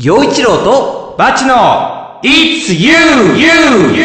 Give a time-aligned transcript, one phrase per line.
[0.00, 3.36] 陽一郎とバチの It's You!
[3.36, 3.98] You!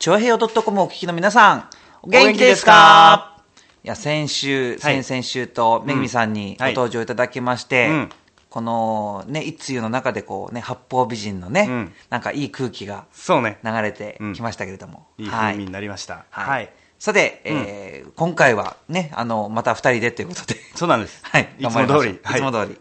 [0.00, 1.70] 長平洋 .com をお聞きの皆さん、
[2.02, 2.72] お元気ですすか？
[2.72, 3.42] か
[3.84, 8.08] いや、先週、はい先々週と、めぐみさんにごはい登場いただきまして、うん
[8.48, 13.60] このね、一通の中でこうね、八方美人のね、うんなんかいい空気がそうね。
[13.62, 15.06] 流れてきましたけれども。
[15.18, 16.24] いいはい風味になりました。
[16.30, 16.48] はい。
[16.48, 16.72] はい。
[17.00, 20.56] さて、えー今回はね、あの、また二人でということで。
[20.76, 21.20] そうなんです。
[21.24, 21.48] はい。
[21.58, 22.14] いつも通り。
[22.14, 22.78] いつも通り。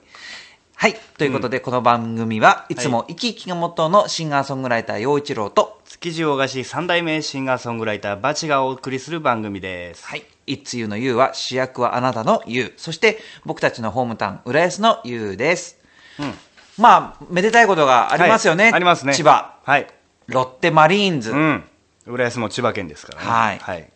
[0.76, 1.00] はい。
[1.18, 10.06] ということで、この番組はいつも生き生きが元のシンガーソングライター、陽一郎と、築地大菓子三代目シンガーソングライターバチがお送りする番組です。
[10.06, 10.26] はい。
[10.48, 12.74] いつゆのゆうは主役はあなたのゆう。
[12.76, 15.78] そして僕たちのホームタウン、浦安のゆうです。
[16.20, 16.34] うん。
[16.78, 18.66] まあ、めでたいことがありますよね。
[18.66, 19.14] はいありますね。
[19.14, 19.56] 千葉。
[19.64, 19.88] はい。
[20.28, 21.32] ロッテマリーンズ。
[21.32, 21.64] うん。
[22.06, 23.30] 浦安も千葉県ですからね。
[23.30, 23.90] はいはい。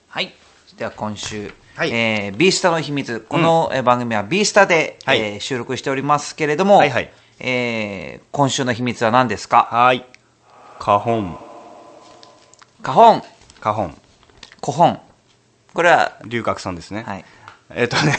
[0.09, 0.33] はい。
[0.79, 1.91] では今週、はい。
[1.91, 3.21] えー、ビースタの秘密。
[3.29, 5.21] この、えー番組はビースタで、はい。
[5.21, 7.11] えー収録しておりますけれども、はいはい。
[7.41, 9.69] えー今週の秘密は何ですか？
[9.71, 10.07] はい。
[10.79, 11.39] 花本、
[12.83, 13.23] 花本。
[13.61, 13.95] 花本、
[14.65, 15.01] 古本。
[15.73, 17.03] これは、龍角さんですね。
[17.03, 17.25] はい、
[17.71, 18.17] えっとね、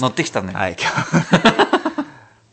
[0.00, 0.96] 乗ってきたね、はい、今日、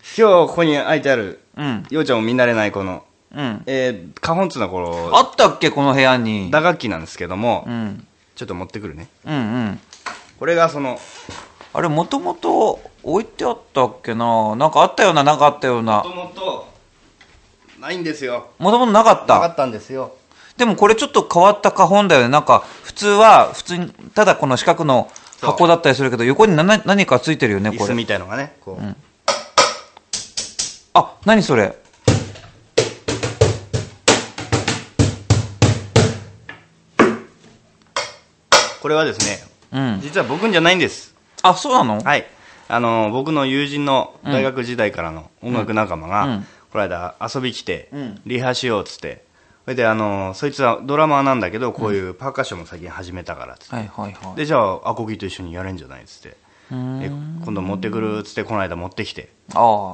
[0.21, 1.87] 今日ここに書いてある、うん。
[1.89, 3.63] ようちゃんも見慣れないこの、うん。
[3.65, 5.71] えー、花本っつうのはこの、あったっけ？
[5.71, 6.51] この部屋に。
[6.51, 8.05] 打楽器なんですけども、うん。
[8.35, 9.07] ちょっと持ってくるね。
[9.25, 9.79] うんうん
[10.39, 10.99] これがその、
[11.73, 14.55] あれもともと置いてあったっけな？
[14.55, 15.97] なんかあったようななかったような。
[15.97, 16.73] もともと、
[17.79, 18.49] ないんですよ。
[18.59, 20.13] もともとなかっなかたったんですよ。
[20.57, 22.29] でもこれちょっと変わった花本だよね。
[22.29, 25.09] なんか普通は普通にただこの四角の
[25.41, 27.83] 箱だったりするけど横に何何かついてるよねこれ。
[27.83, 28.83] 椅子みたいのがね、こう。
[30.93, 31.77] あ何それ？
[38.81, 39.39] これはですね、
[39.75, 40.01] うん。
[40.01, 41.13] 実は僕んじゃないんです。
[41.43, 42.01] あそうなの？
[42.01, 42.25] はい。
[42.67, 46.47] あの、僕の友人の大学時代からの音楽仲間が、うん。
[46.71, 48.21] この間遊び来て、うん。
[48.25, 49.23] リハしようっつって、
[49.65, 54.35] それであの、そいつはドラマーなんだけど、こういうパーカッションも最近始めたからっつって、はいはいはい。
[54.35, 56.37] で、じゃあ、アコギと一緒にやれんじゃないっつって、
[56.71, 57.11] え
[57.43, 59.29] 今度持ってくるっつって、この間持ってきて、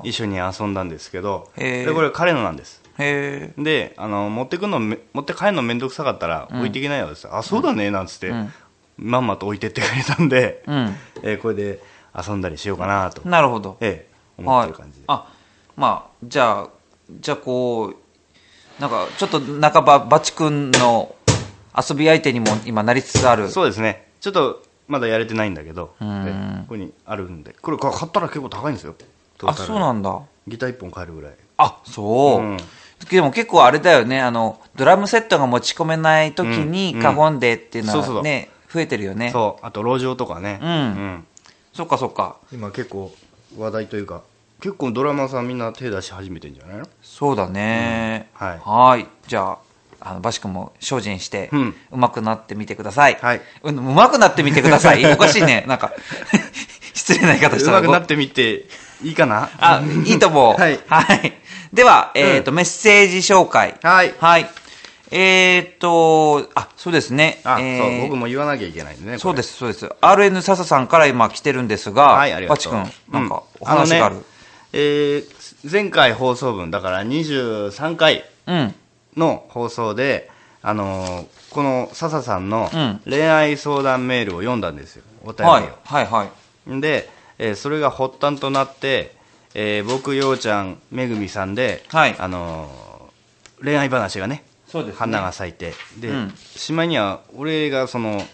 [0.03, 2.81] 一緒に遊んだんですけど、で、これ彼のなんです。
[2.97, 8.53] で、あの、持ってくのめ、持って帰るのめんどくさかったら、置いていけないよっつって、あ、そうだね、なんつって、ん
[9.01, 10.95] まんまと置いてってくれたんで、うん。
[11.23, 11.79] えーこれで
[12.15, 13.77] 遊んだりしようかなと、なるほど。
[13.81, 15.05] ええ思ってる感じで。
[15.07, 15.27] あ
[15.75, 16.69] まあじゃあ
[17.19, 21.15] じゃあこうなんかちょっと半ばバチ君の
[21.77, 23.49] 遊び相手にも今なりつつある。
[23.49, 24.07] そうですね。
[24.19, 26.05] ちょっと、まだやれてないんだけど、こ
[26.69, 27.55] こにあるんで。
[27.61, 28.95] これ買ったら結構高いんですよ。
[29.37, 30.19] トあそうなんだ。
[30.47, 31.33] ギター一本買えるぐらい。
[31.57, 32.57] あそう、うん。
[33.09, 34.21] でも結構あれだよね。
[34.21, 37.01] あのドラムセットが持ち込めない時にうん。
[37.01, 38.17] 花本でっていうのそうそうそう。
[38.17, 39.65] はね、増えてるよねそう。
[39.65, 40.59] あと、路上とかね。
[40.61, 41.25] うん
[41.73, 43.13] そっかそっか今結構
[43.57, 44.21] 話題というか、
[44.61, 46.87] 結構ドラマーさんみんな手出し始めてんじゃないの？
[47.01, 49.57] そうだね、うんはいはーいじゃあ
[50.09, 53.17] あの、バシ君も精進して、ううんまくなってみてください。
[53.21, 53.77] はいうん。
[53.77, 55.13] うまくなってみてください。
[55.13, 55.63] おかしいね。
[55.67, 55.93] なんか、
[56.93, 58.65] 失礼な言い方したらうまくなってみて
[59.03, 59.49] いいかな？
[59.59, 60.57] あ、いいと思う。
[60.61, 61.33] はいはい。
[61.71, 63.75] では、えっ、と、メッセージ紹介。
[63.83, 64.49] はいはい。
[65.11, 67.41] えっ、と、あ、そうですね。
[67.43, 69.17] あ、えーそう、僕も言わなきゃいけないんでね。。
[69.17, 69.85] そうですす、そうです。
[70.01, 72.73] RN 笹さんから今来てるんですが、はい、ありがとう。
[72.73, 74.15] バチ君、なんかお話がある。
[74.15, 74.21] ね、
[74.73, 78.75] えー前回放送分、だから23回うん。
[79.17, 80.31] の放送で、
[80.63, 85.47] あのーこの笹さんのうん恋愛相談メールを読んだんですよ、お便りを。
[85.47, 86.27] はい、はい、は
[86.69, 86.81] い。
[86.81, 89.13] で、えーそれが発端となって、
[89.53, 94.43] えー僕、ようちゃん、めぐみさんで、はいあのー恋愛話がね、
[94.83, 94.93] ね。
[94.95, 96.33] 花が咲いて、で、うん。
[96.37, 98.25] しまいには、俺がその、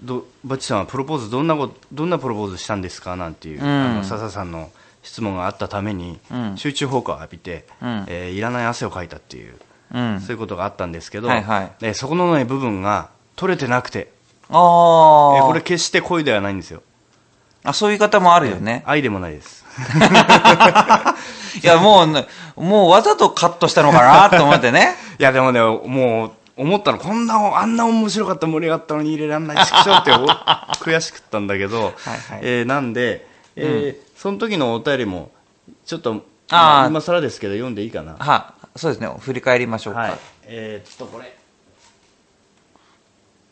[0.00, 3.66] どバッチさんはプロポーズどんなこどんなプロポーズしたんですかなんていう、うん。
[3.66, 4.70] あの笹さんの
[5.02, 6.56] 質問があったために、うん。
[6.56, 8.04] 集中砲火を浴びて、うん。
[8.08, 9.54] えーいらない汗をかいたっていう、
[9.94, 10.20] うん。
[10.20, 11.72] そういうことがあったんですけど、はいはい。
[11.82, 14.12] えーそこの、ね、部分が取れてなくて、
[14.50, 16.82] あえこれ決して恋ではないんですよ。
[17.62, 18.82] あ、そういう言い方もあるよね。
[18.86, 19.64] 愛でもないです
[21.62, 24.96] いや、もうね、もうわざとカットしたのかなと思ってね。
[25.18, 30.26] いやでもねもう思ったのこんなあんな面白かった盛り上がったのに入れられないちくしょうってお
[30.84, 31.90] 悔しくったんだけどはいは
[32.36, 35.30] いえーなんで、えーその時のお便りも
[35.84, 38.16] ちょっとあ今更ですけど読んでいいかな？
[38.18, 39.08] はそうですね。
[39.20, 40.00] 振り返りましょうか。
[40.00, 41.36] はいえー、ちょっとこれ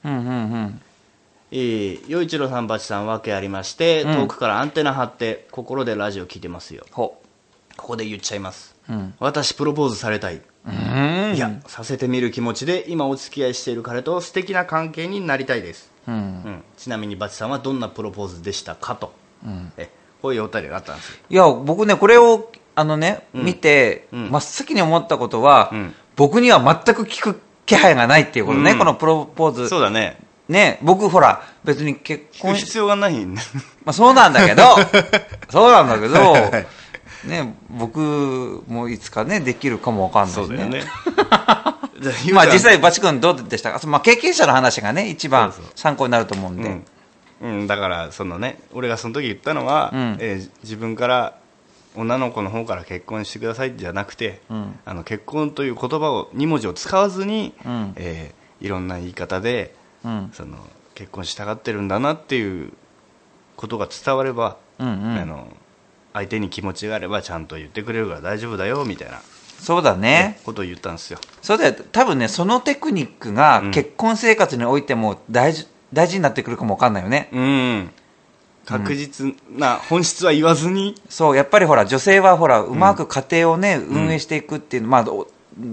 [0.05, 0.81] うんうんうん。
[1.53, 6.85] えー、陽一郎さん、バチさん、わけありまして、うん遠くからアンテナ張って、心でラジオ聞いてますよ。
[6.91, 7.22] ほ
[7.83, 8.77] ここで言っちゃいます。
[8.89, 8.93] う。
[8.93, 9.15] うん。
[9.19, 10.41] 私、プロポーズされたい。
[10.65, 11.35] うん。
[11.35, 15.91] いや、させてみる気持ちで、今お付き合いしている彼と素敵な関係になりたいです。
[16.07, 16.15] うん。
[16.15, 19.13] うん、ちなみに、バチさんはどんなプロポーズでしたかと。
[19.45, 19.73] うん。
[19.77, 19.91] え、
[20.23, 21.17] こういうお便りがあったんですよ。
[21.29, 29.69] いや、僕ね、これを、あのね、うん見て、うん真っ先に思ったことは、うん僕には全く聞く気配がないっていうことね、うんこのプロポーズ。
[29.69, 30.19] そうだね。
[30.49, 33.43] ね、僕ほら、別に結婚し、必要がないんだ。
[33.85, 34.63] まあそうなんだけど、
[35.51, 36.67] そうなんだけどはいはい、
[37.25, 40.47] ね、僕もいつかね、できるかもわかんないしね。
[40.47, 40.85] そうだよね。
[42.33, 43.73] まあ実際、バチ君どうでした？
[43.73, 46.69] かまあ経験者の話がね、一番そうそう参考になると思うんで。
[47.41, 51.37] うん、うん、だからそのね俺がその時言ったのは、うんえー自分から
[51.95, 59.75] 女の子の方から結婚してくださいじゃなくて、うんあの結婚という言葉を2文字を使わずに、うんえーいろんな言い方で
[60.05, 60.31] うん。
[60.33, 60.57] その
[60.95, 62.73] 結婚したがってるんだなっていう
[63.57, 65.49] ことが伝われば、うんうんあの
[66.13, 69.21] 相手に気持ちがあればちゃんと言ってくれるから大丈夫だよみたいな、
[69.63, 70.41] そうだね。
[70.45, 71.21] ことを言ったんですよ。
[71.41, 71.75] そうだよ。
[71.93, 73.71] 多分ね、そのテクニックがうん。
[73.71, 77.29] 結婚生活においても大事、大事になってくるかもわかんないよね。
[77.33, 77.91] うん。
[78.67, 85.29] 確実な本質は言わずに、そう、やっぱりほら、女性はほら、うまく家庭をね、運営していくっていう、まあ、お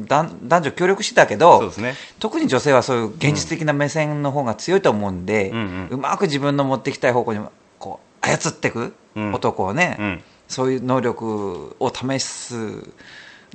[0.07, 1.95] 男男女協力してたけど、そうですね。
[2.19, 7.39] 特に女性はそういう現実的な目線の方が強いと思うんで、うんうんうまく自分の持っていきたい方向に
[8.21, 12.83] 操っていくうん男をね、うんそういう能力を試す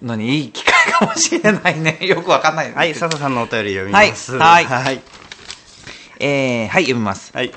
[0.00, 1.98] のにいい機会かもしれないね。
[2.06, 5.02] よくわかんないはい笹さんのお便り読みますはいはいはい
[6.20, 7.32] えーはい、読みます。
[7.34, 7.52] はい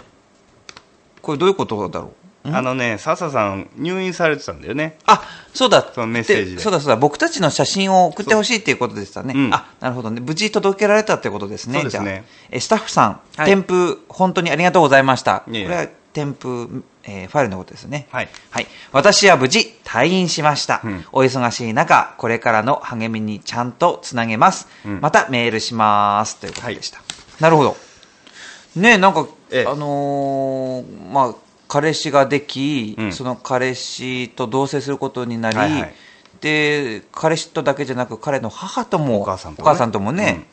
[1.21, 2.13] これどういうことだろ
[2.45, 2.51] う？
[2.51, 4.98] あのね、笹さん、入院されてたんだよね。
[5.06, 5.21] あ、
[5.54, 5.86] そうだ。
[5.94, 6.95] そのメッセージでそうだそうだ。
[6.95, 9.33] 僕たちの写真を送ってほしいっていうことでしたね。
[9.36, 10.21] うんあ、なるほどね。
[10.21, 11.81] 無事届けられたってことですね。
[11.81, 15.44] そうですねじゃあえスタッフさん、はい添付、本当にありがとうございました。
[15.48, 18.07] いえいえこれは添付、えーファイルのことですね。
[18.11, 18.68] はいはい。
[18.92, 20.81] 私は無事退院しました。
[20.83, 24.68] うんお忙しい中、これからの励みにちゃんとつなげます。
[24.83, 26.37] うんまたメールします。
[26.37, 27.01] ということでした。
[27.39, 27.77] なるほど。
[28.75, 31.35] ねえなんか、ええあのーまあ、
[31.68, 35.94] 彼氏ができ、うんその彼氏と同棲することになり、はいはい
[36.42, 40.45] で彼氏とだけじゃなく彼の母ともお母さんとねもね、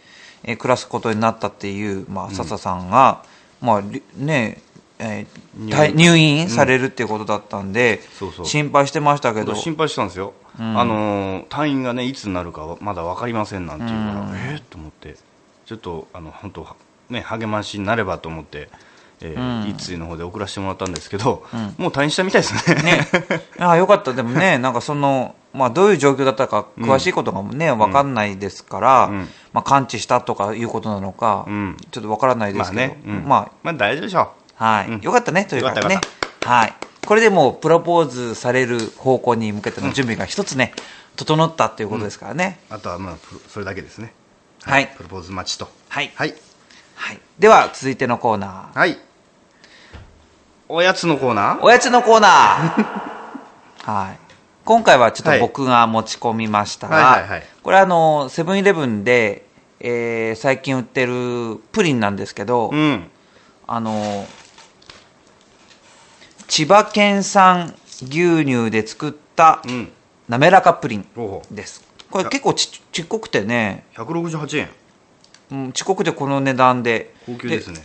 [0.45, 3.23] えー暮らすことになったっていう、まあ、笹さんが、
[3.63, 4.61] まありね
[4.99, 5.77] えー入院。
[5.77, 8.47] 退入院されるっていうことだったんで、そうそう。
[8.47, 10.35] 心配してましたけど、心配してたんですよ。
[10.59, 10.79] うん。
[10.79, 14.37] あのー、退院がね、いつになるかはまだ分かりませんなんて言うから、うん。
[14.37, 15.17] えー、と思って、
[15.67, 16.67] ちょっと、あの、本当、
[17.11, 18.69] ね、励ましになればと思って、
[19.21, 19.71] えーうん。
[19.71, 21.75] 一通の方で送らせてもらったんですけど、うん。
[21.79, 22.83] もう退院したみたいですね。
[22.83, 23.09] ね、
[23.59, 29.29] ああよかった、でもね、 なんかその、まあ、どういう状況だったか、詳しいことがね、わかんないですから、うん。
[29.53, 31.77] まあ、完治したとかいうことなのか、うん。
[31.91, 33.25] ちょっとわからないでますあけど、ね、うん。
[33.27, 35.91] ままあ大丈夫でしょあ、はい、うんよかったね、というかかっ
[36.41, 36.75] た、はい。
[37.07, 40.73] これでもう、プロポーズされる方向に向けての準備が一つね、
[41.17, 42.59] 整ったっていうことですからね。
[42.71, 42.75] う。
[42.75, 44.13] あとは、まあ、プロそれだけですね。
[44.63, 45.69] はいプロポーズ待ちと。
[45.89, 46.11] はい。
[46.15, 46.35] はい。
[46.95, 47.21] はい。
[47.39, 48.79] では、続いてのコーナー。
[48.79, 48.99] はい。
[50.69, 51.63] おやつのコーナー？
[51.63, 52.85] おやつのコーナー
[53.85, 54.19] はい。
[54.65, 59.45] 今回はちょっと僕が持ち込みましたが、はいはいはいこれあの、セブンイレブンで、
[59.81, 63.11] えー最近売ってるプリンなんですけど、うん。
[63.67, 64.27] あの、
[66.55, 69.89] 千葉県産牛乳で作ったうん。
[70.29, 71.07] 滑らかプリン
[71.51, 71.83] です。
[72.09, 74.01] これ結構ちちっこくてね、う。
[74.03, 74.69] 168円。
[75.51, 77.13] うん、ちっこくてこの値段で。
[77.27, 77.81] 高級ですね。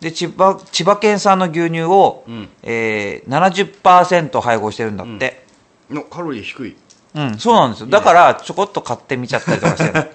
[0.00, 5.44] で千葉千葉県産の牛乳を、うんえー、70%配合してるんだって、
[5.90, 6.76] のカロリー低い。
[7.16, 10.10] うんそうなんですよだからちょこっと買ってみちゃったりとかしてる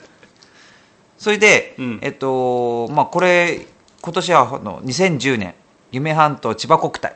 [1.19, 3.67] それで、うんえっとまあこれ
[4.01, 5.53] 今年はあの2010年
[5.91, 7.15] 夢半島千葉国体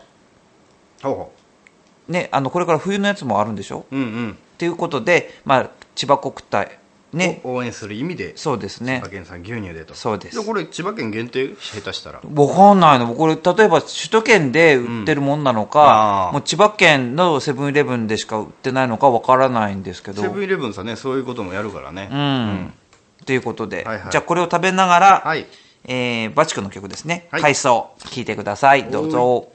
[2.08, 3.86] ねあのこれから冬のやつもあるんでしょ？
[3.92, 3.96] う。
[3.96, 4.32] うんうん。
[4.32, 6.80] っていうことで、まあ、千葉国体
[7.12, 9.94] ねを応援する意味で、そうですね千葉県産牛乳でと。
[9.94, 11.56] そうですこれ千葉県限定？
[11.56, 12.22] 下手したら。
[12.22, 13.14] わかんないの。
[13.14, 20.22] これ、例えば首都圏で売ってるもんなのあか、ーもう千葉県のセブンイレブンでしか売ってないのかわからないんですけど。
[20.22, 22.10] セブンイレブンさね、そういうこともやるからね。
[22.12, 22.74] うん。
[23.26, 25.46] ということで、はいはいじゃあこれを食べながら、はい。
[25.86, 27.28] えー、バチ君の曲ですね。
[27.30, 28.86] はい回想、聞いてください。
[28.86, 29.50] どうぞ。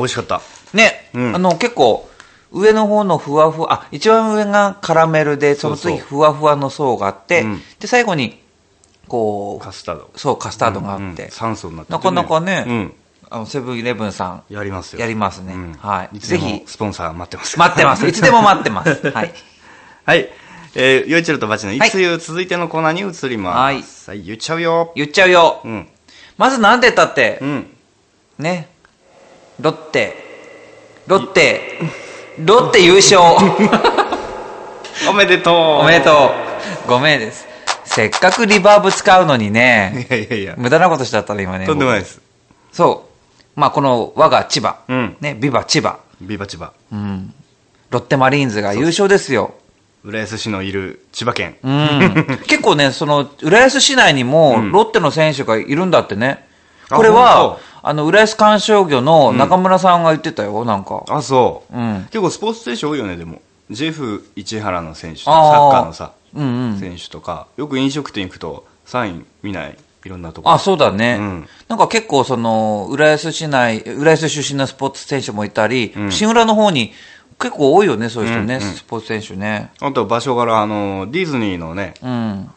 [0.00, 0.40] 美味しかった。
[0.74, 2.08] ね、うんあの、結構、
[2.52, 8.40] 上の方のふわふわ、あ、一番上がカラメルで、その次そうそうふわふわの層があって、うんで、最後に、
[9.08, 10.10] こう、カスタード。
[10.16, 12.94] そう、カスタードがあって、うんうん酸素になっててなかなかね、うん。
[13.30, 15.00] あの、セブンイレブンさん、やりますよ。
[15.00, 17.58] やりますねうんはいぜひスポンサー待ってます。
[17.58, 18.06] 待ってます。
[18.06, 18.90] いつでも待ってます。
[19.10, 19.32] はい。
[20.04, 20.28] はい。
[20.74, 23.52] えー、よいちろとばちのいはいつゆ、続いてのコーナーに移りま
[23.82, 24.10] す。
[24.10, 24.22] はい。
[24.22, 24.92] 言っちゃうよ。
[24.96, 25.60] 言っちゃうよ。
[25.64, 25.88] うん。
[26.36, 27.76] まずなんで言ったってう、ん。
[28.38, 28.68] ね、
[29.60, 30.16] ロッテ、
[31.06, 31.78] ロッテ、
[32.38, 33.20] ロッテ優勝。
[35.06, 35.54] おめでとう。
[35.80, 36.32] おめでと
[36.86, 36.88] う。
[36.88, 37.46] ごめんです。
[37.84, 40.54] せっかくリバーブ使うのにね、いやいやいや。
[40.56, 41.66] 無駄なことしちゃったら今ね。
[41.66, 42.22] とんでもないです。
[42.72, 43.06] そ
[43.56, 43.60] う。
[43.60, 46.72] まあこの我が千葉、うんね、ビバ千葉、ビバ千葉。
[46.90, 47.34] うん。
[47.90, 49.54] ロッテマリーンズが優勝ですよ。
[50.04, 51.56] 浦安市のいる千葉県。
[51.62, 52.38] うん。
[52.48, 56.46] 結構ね、その、浦安市内にも、ロッテの選手がいるんだってね。
[56.88, 61.04] あこれは本、あの、浦安観賞魚の中村さんが言ってたよ、なんか。
[61.08, 61.76] あ、そう。
[61.76, 62.04] うん。
[62.10, 63.40] 結構スポーツ選手多いよね、でも。
[63.70, 66.78] ジェフ市原の選手サッカーのさ、うんうん。
[66.80, 71.16] 選手とか、よく飲食店行くと、サイン見ないいろんなとこあ、そうだね。
[71.18, 76.92] うんなんか結構その、浦安市内、浦安出身のスポーツ選手もいたり、ん新浦の方に
[77.38, 79.70] 結構多いよね、そういう人ね、うんうんスポーツ選手ね。
[79.80, 82.50] あと場所柄、あの、ディズニーのね、うん。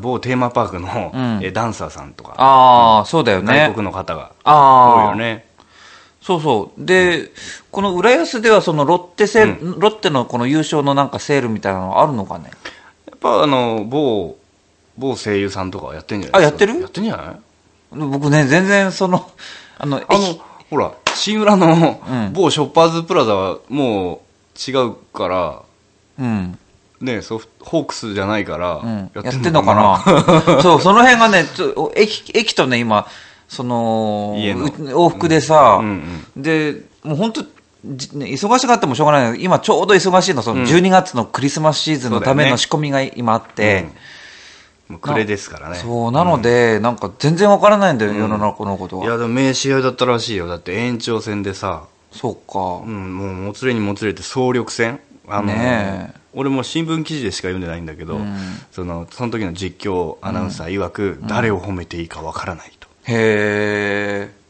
[0.00, 3.54] 某テーマパークの、うんえダンサーさんとか、ああ、そうだよね。
[3.68, 5.04] 外国の方がああ。
[5.04, 5.46] 多いよね。
[6.20, 6.84] そうそう。
[6.84, 7.30] で、
[7.70, 9.52] この浦安ではそのロッテセ、ロ
[9.88, 12.50] ッテのこの優勝のなんかセールみたいなのあるのかね？
[13.08, 14.36] やっぱあの、某、
[14.98, 16.78] 某声優さんとかやってんじゃないあやってる？
[16.80, 17.36] やってんじゃない？
[17.92, 19.30] 僕ね、全然その、
[19.78, 20.18] あの、あの、
[20.68, 24.20] ほら、新浦のうん某ショッパーズプラザはも
[24.54, 25.62] う違うから、
[26.18, 26.58] うん。
[27.00, 30.60] ね、ソフホークスじゃないから、うん、ややってんのかな？
[30.62, 31.46] そう、その辺がね、
[31.96, 33.06] 駅、駅とね、今、
[33.48, 37.44] その、往復でさ、うんで、もう本当
[37.84, 39.30] じね、忙しがってもしょうがない。
[39.30, 43.88] の今ちょうど忙しいの、その12月のクリスマスシーズンのための仕込みが今あって、
[44.88, 45.76] もう暮れですからね。
[45.76, 49.06] そう、なので、なんか全然わからないんだよ、世の中のことは。
[49.06, 50.46] いや、でも名試合だったらしいよ。
[50.46, 52.84] だって延長戦でさ、そっか。
[52.84, 58.20] うん、もうもつれにもつれて総力戦あの、俺も新聞記事でしか読んでないんだけど、
[58.72, 64.40] そのその時の実況アナウンサー曰く、誰を褒めていいかわからないと、へえ。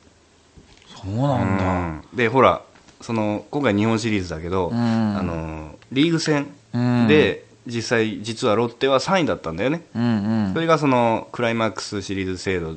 [1.03, 1.65] そうなんだ、
[2.13, 2.17] うん。
[2.17, 2.63] でほら
[3.01, 4.75] その今回日本シリーズだけど、ん。
[5.19, 7.09] あのリーグ戦うん。
[7.09, 10.55] で実際実はロッテは3位だったんだよね、うんうん。
[10.55, 12.77] それがそのクライマックスシリーズ制度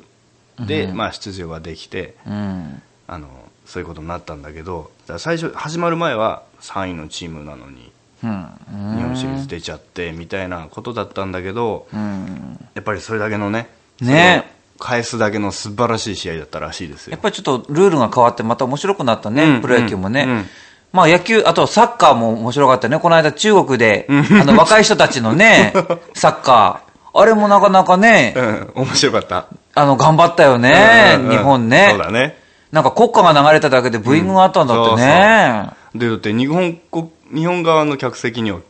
[0.60, 2.82] で、まあ、出場ができてうん。
[3.06, 3.28] あの
[3.66, 7.90] そういうことになったんだけど最初始まる前は3位のチームなのにうん
[8.24, 13.68] 日本シリーズ出ちゃってみたいなことだったんだけどうんやっぱりそれだけのね
[14.00, 20.44] ね返すだけの素晴らしい試合だったらしいですよやっぱりちょっとルールが変わってまた面白くなったね、うんプロ野球もね。
[20.92, 23.00] まあ野球、あとサッカーも面白かったね。
[23.00, 25.72] この間中国で、あの若い人たちのね、
[26.14, 27.20] サッカー。
[27.20, 31.88] あれもなかなかね、うん面白かったあの、頑張ったよね、日本ね。
[31.90, 32.38] そうだね
[32.70, 35.70] なんか国歌が流れただけでブーイングがあったんだってね。
[35.94, 38.60] でだって日本国日本側の客席には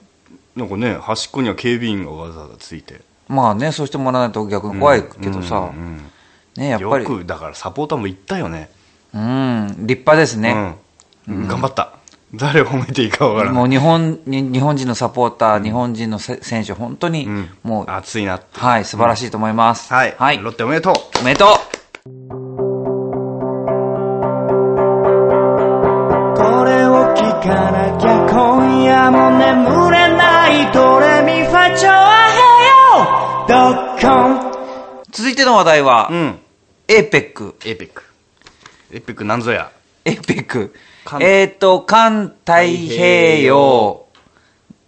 [0.57, 3.01] なんかね端っこには警備員がわざわざついて。
[3.27, 6.11] まあね、そうしてもらわないと逆に怖いけどさ、うんうん
[6.57, 8.71] ね、やっよぱり、くだからサポーターも行ったよね。
[9.15, 10.77] うん、立派ですね。
[11.27, 11.95] うん、頑張った。
[12.35, 17.51] 誰を褒めていいかわからないもう日本に、日本人のサポーター、日本人のせ選手、本当に、うん。
[17.63, 19.93] もう、熱いなはい、素晴らしいと思います。
[19.93, 20.39] はい、はい。
[20.39, 20.95] ロッテおめでとう。
[21.21, 21.84] おめでとう
[35.35, 36.39] いての話題は、うん
[36.87, 37.57] エーペック。
[37.65, 38.03] エペック
[38.91, 39.73] エペックなんぞや
[40.05, 40.75] エーペック。
[41.05, 44.07] 環えっ、と、環太平洋、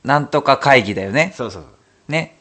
[0.05, 1.33] なんとか会議だよね。
[1.35, 1.65] そうそう
[2.09, 2.37] ね。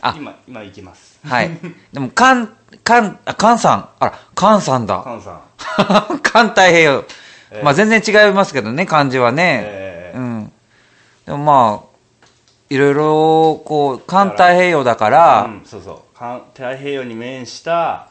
[0.00, 1.50] あ、今今行きますはい。
[1.92, 3.88] でも、環、環、あ、環さん。
[4.00, 5.02] あら、環さんだ。
[5.02, 7.04] カンさん環太平洋。
[7.62, 9.62] まあ全然違いますけどね、漢字はね。
[9.64, 10.52] ええうん。
[11.26, 11.92] でもまあ、
[12.70, 16.11] いろいろ、こう、環太平洋だから、うん、そうそう環
[16.54, 18.08] 太平洋に面した、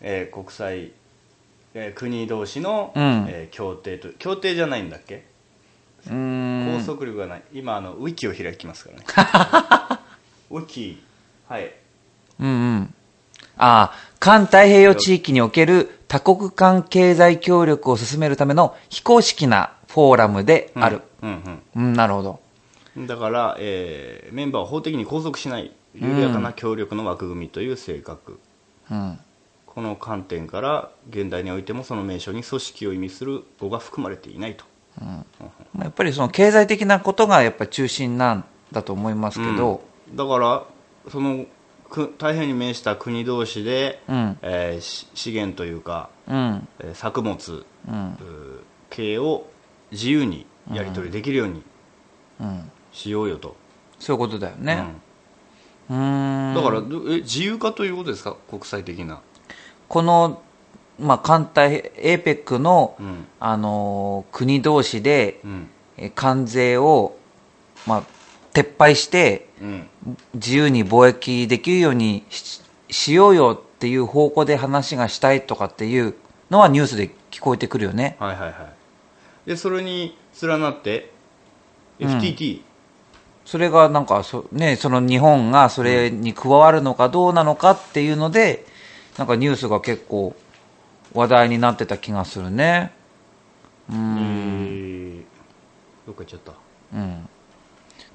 [0.00, 0.92] えー国際、
[1.74, 5.24] えー国同士の、うんえー協定と協定じゃないんだっけ？
[6.06, 9.04] 拘束力がない今あのウィキを開きますからね
[10.50, 11.02] ウィキ
[11.46, 11.72] はい
[12.40, 12.94] うんうん。
[13.58, 21.02] ああ、環太平洋地域における多国間経済協力を進めるための非公式なフォーラムである。
[21.22, 22.40] うんうん、なるほど。
[22.96, 28.38] うんだから、えーメンバーを法的に拘束しない緩やかな協力の枠組みという性格、
[28.90, 29.18] うん。
[29.66, 34.64] この観点から現代においてもその名称に組織を意味する語が含まれていないと。
[35.00, 35.24] ま
[35.78, 40.64] あ、やっぱりその経済的なことがやっぱり中心なんだと思いますけど、だから
[41.10, 41.46] その
[41.88, 44.38] く太平洋に面した国同士で、うん。
[44.42, 48.18] えーし資源というか、うん、えー作物、うん、
[48.90, 49.48] 系を
[49.90, 51.62] 自由にやり取りできるように
[52.40, 52.70] うん。
[52.92, 53.56] しようよと、
[53.98, 54.84] そういうことだよね。
[55.90, 58.36] だからどえ自由化ということですか？
[58.48, 59.20] 国際的な、
[59.88, 60.40] この、
[61.00, 63.26] まあ、艦隊、APEC の、うん。
[63.40, 65.68] あのー国同士で、うん。
[65.96, 67.16] えー関税を、
[67.86, 68.02] まあ、
[68.54, 69.88] 撤廃して、うん、
[70.34, 76.14] 自由に貿易できるようにししようよっていう方向で話がしたいとかっていう
[76.50, 78.16] のはニュースで聞こえてくるよね。
[78.18, 78.54] はいはいは
[79.46, 79.48] い。
[79.48, 81.12] でそれに連なって、
[81.98, 82.62] FTT
[83.50, 88.64] それがなんかそ、ね、その日本がそれに加わるのかどうなのかっていうので、
[89.18, 90.36] なんかニュースが結構
[91.14, 92.92] 話題になってた気がするね。
[93.90, 93.98] うえん。
[93.98, 95.24] ー。
[96.06, 96.52] どっか行っちゃった。
[96.94, 97.28] うん。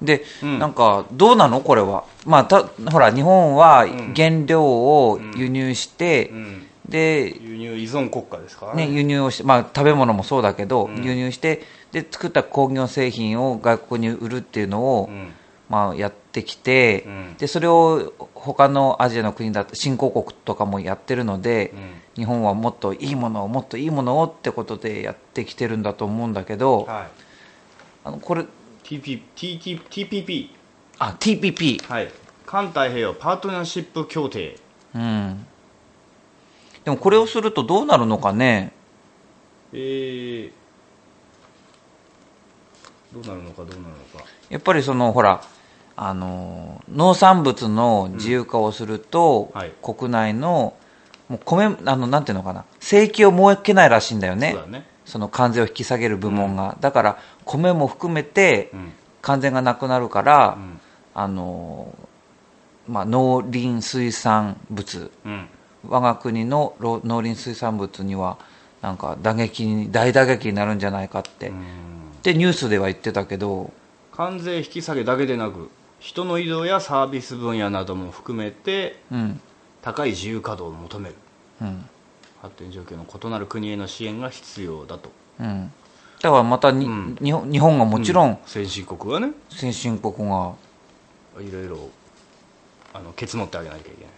[0.00, 0.58] で、うん。
[0.58, 2.04] なんか、どうなのこれは。
[2.24, 6.66] まあ、た、ほら、日本は原料を輸入して、うん。
[6.88, 11.04] で、輸入依存国家ですからね、ね輸入をして、まあ、食べ物もそうだけど、うん。
[11.04, 11.62] 輸入して、
[11.96, 15.32] で、作った工業製品を外国に売るっていうのを、うん。
[15.70, 17.34] まあ、やってきて、うん。
[17.38, 21.94] で、それを他のアジアの国だと、新興国とかもやってるので、うん。
[22.16, 27.06] 日本はもっといいものを、もっといいものをってことでやってきてるんだと思うんだけど、はい。
[28.04, 28.44] あの、これ、
[28.84, 30.50] TP TT TPP
[30.98, 31.82] あ、TPP。
[31.82, 32.12] はい。
[32.44, 34.58] 環太平洋パートナーシップ協定。
[34.94, 35.46] うん。
[36.84, 38.72] でもこれをするとどうなるのかね。
[39.72, 40.65] えー、
[43.22, 44.26] どうなるのかどうなるのか。
[44.50, 45.42] やっぱりその、ほら、
[45.96, 49.72] あの、農産物の自由化をすると、はい。
[49.82, 50.74] 国内の、
[51.28, 54.56] もう米、あの、なんていうのかな、正規を設けないらしいんだよね。
[54.62, 54.86] そね。
[55.06, 56.76] その関税を引き下げる部門が。
[56.80, 58.92] だから、米も含めてう、ん。
[59.22, 60.80] 関税がなくなるから、うん。
[61.14, 61.94] あの、
[62.86, 65.48] まあ、農林水産物、うん。
[65.88, 68.38] 我が国のろ農林水産物には、
[68.82, 71.52] なんか打撃に大打撃になるんじゃないかって、
[72.26, 73.72] でニュースでは言ってたけど
[74.10, 79.40] 関税引き下げだけでなく人の移動やサービス分野なども含めてうん。
[79.80, 81.14] 高い自由稼働を求める。
[81.62, 81.86] うん。
[82.42, 85.12] 発展状況の異なる国への支援が必要だと。
[85.38, 85.72] うん。
[86.20, 87.16] だからまたに、うん。
[87.20, 89.32] 日本がもちろん先進国がね。
[89.48, 90.54] 先進国が
[91.40, 91.88] いろいろ
[92.92, 93.96] あのケツ持ってあげなきゃいけない。
[94.00, 94.08] っ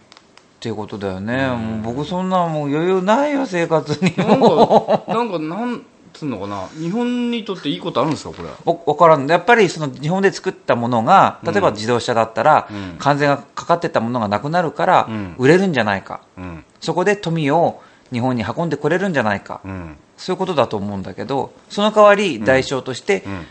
[0.59, 4.17] ていうことだよね、もう僕そんなもう余裕ないよ生活に。
[4.17, 6.67] なんもか なんかなんつうのかな？
[6.79, 8.49] 日本にとっていいことあるんですかこれ？
[8.49, 9.29] わ分からん。
[9.29, 12.95] やっぱりその日本で作ったものが例えば自動車だったら、うん。
[12.97, 15.35] 関税がかかってたものがなくなるからうん。
[15.37, 16.63] 売れるんじゃないか、うん。
[16.79, 19.97] そこで富を日本に運んでこれるんじゃないか、うん。
[20.17, 23.45] そういうことだと思うんだけどその代わり代償として、うん。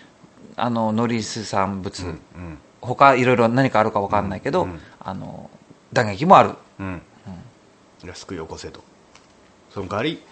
[0.56, 2.18] あの農林水産物、うん。
[2.80, 4.80] 他いろいろ何かあるか分かんないけど、うん。
[5.00, 5.50] あの
[5.92, 6.50] 打撃もある。
[6.80, 7.02] うん。
[8.04, 8.82] 安くよこせと。
[9.74, 10.22] その代わり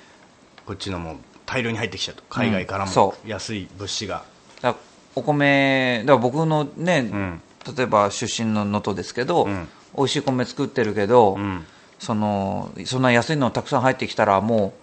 [0.64, 2.24] こっちのもう大量に入ってきちゃうと。
[2.28, 3.14] 海外からも。
[3.24, 4.24] 安い物資が。
[4.60, 7.40] だからお米だから僕のね、ん。
[7.76, 9.68] 例えば出身の能登ですけど、うん。
[9.96, 11.64] 美味しい米作ってるけど、うん。
[11.98, 14.74] そのそんな安いのたくさん入ってきたらも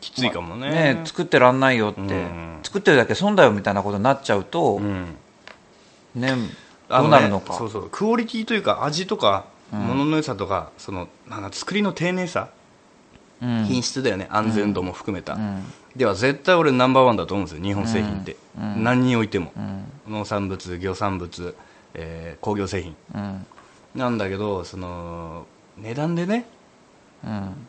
[0.00, 0.70] きついかもうね。
[0.70, 2.58] ね作ってらんないよって、うん。
[2.62, 5.16] 作ってるだけ損だよみたいなことになっちゃうと、うん。
[6.14, 6.34] ね
[6.88, 7.54] あどうなるのか。
[7.54, 7.88] そうそう。
[7.90, 12.55] クオリティというか味とか物の良さとか、そのなんか作りの丁寧さ、うん
[13.40, 14.26] 品質だよね。
[14.30, 15.62] 安全度も含めた、うん。
[15.94, 17.62] では絶対俺ナンバーワンだと思うんですよ。
[17.62, 18.84] 日本製品って、うん。
[18.84, 19.84] 何においても、うん。
[20.08, 21.54] 農産物漁産物、
[21.94, 22.96] えー工業製品。
[23.14, 23.46] うん。
[23.94, 25.46] なんだけどその
[25.78, 26.46] 値段でね。
[27.24, 27.66] うん。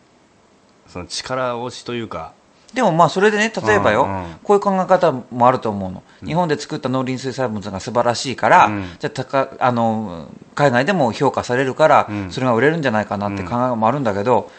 [0.88, 2.34] その力押しというか。
[2.74, 4.34] でもまあそれでね例えばよ、うんうん。
[4.44, 8.84] こういう考え方もあると思うの、日本で作った農林水産物が素晴らしいから、うん。
[9.00, 12.32] じゃあ高あの海外でも評価されるから、うん。
[12.32, 14.52] それが売れるんじゃないかなって考えもあるんだけど、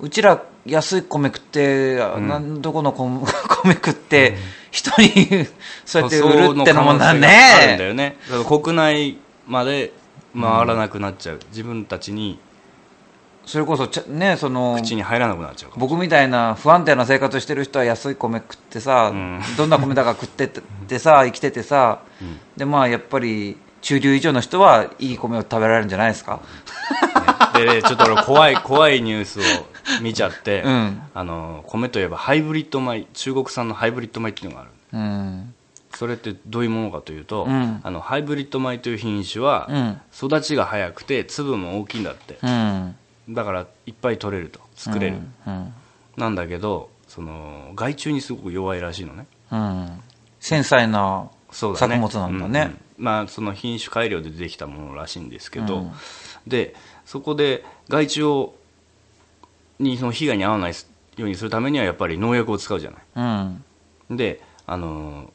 [0.00, 2.60] うちら安い米食って、なん。
[2.62, 3.26] どこの米
[3.64, 4.36] 米食って、
[4.70, 5.46] 人に
[5.84, 8.16] そうやって売るってのもなそうの可能性があるんだねよね。
[8.30, 9.92] だから国内まで
[10.38, 12.38] 回らなくなっちゃう、自分たちに
[13.48, 19.42] それこそねその口に入らなくなっちゃう僕みたいな不安定な生活してる人は安い米食ってさ、ん。
[19.56, 20.48] どんな米だか食ってっ
[20.86, 22.00] てさ 生きててさ、
[22.56, 26.40] でまあやっぱり中流以上の人はいい米を食べられるんじゃないですか、
[27.54, 29.42] でねちょっと俺怖い怖いニュースを
[30.02, 31.02] 見ちゃって、うん。
[31.14, 34.70] あの米といえばハイブリッド米中国産のハイブリッド米っていうのがある。
[34.92, 35.54] うん。
[35.94, 37.80] それってどういうものかというと、うん。
[37.82, 40.00] あのハイブリッド米という品種は、うん。
[40.14, 42.38] 育ちが早くて粒も大きいんだって。
[42.42, 42.96] うん。
[43.30, 45.74] だからいっぱい取れると作れる、うん。
[46.16, 49.26] なんだけどその害虫にすごく弱いらしいのね。
[49.50, 50.00] うん。
[50.40, 52.60] 繊細な作物なんだね。
[52.60, 52.78] うんうん。
[52.98, 55.92] まあその品種改良でできたものらしいんですけど、うん。
[56.46, 56.74] で
[57.04, 58.54] そこで害虫を
[59.78, 63.00] にその被害に遭わないようにするためにはやっぱり農薬を使うじゃない。
[64.10, 64.16] うん。
[64.16, 65.32] であの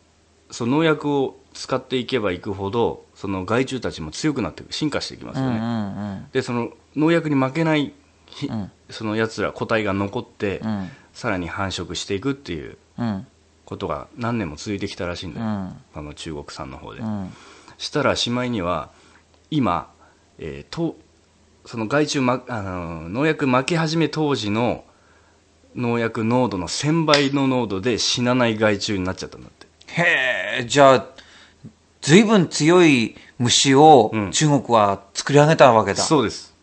[0.51, 7.93] その農薬を使っていけばいくほどその害虫たちも強くなって進化していきますよね、んでその農薬に負けない
[8.25, 8.71] ひ、うん。
[8.89, 10.89] そのやつら個体が残って、うん。
[11.13, 13.27] さらに繁殖していくっていううん。
[13.65, 15.51] ことが何年も続いてきたらしいんだよ、うん。
[15.95, 17.33] あの中国産の方で、うん。
[17.77, 18.89] したらしまいには
[19.49, 19.91] 今、
[20.37, 20.97] えーと
[21.65, 24.83] その害虫、ま、あの農薬負け始め当時の
[25.75, 29.67] 農薬濃度の1000倍の濃度で死なない害虫になっちゃったんだって。
[30.01, 31.07] へえじゃあ
[32.01, 34.31] 随分強い虫をうん。
[34.31, 36.53] 中国は作り上げたわけだ、そうです。